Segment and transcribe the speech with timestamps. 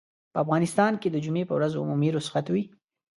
[0.33, 2.63] په افغانستان کې د جمعې پر ورځ عمومي رخصت وي.